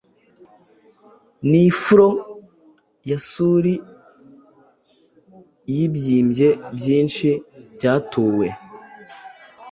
N'ifuro 1.49 2.07
ya 3.09 3.17
suli 3.29 3.73
yibyimbye 5.73 6.47
Byinshi 6.77 7.27
Byatuwe, 7.75 8.47